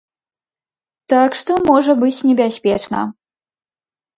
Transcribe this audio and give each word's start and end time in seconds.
Так 1.13 1.31
што 1.41 1.57
можа 1.69 1.93
быць 2.05 2.25
небяспечна. 2.31 3.07